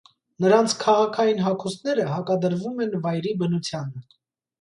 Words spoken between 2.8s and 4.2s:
են վայրի բնությանը։